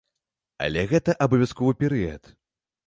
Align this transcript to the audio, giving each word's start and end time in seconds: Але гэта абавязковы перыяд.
Але 0.67 0.87
гэта 0.93 1.17
абавязковы 1.27 1.79
перыяд. 1.83 2.37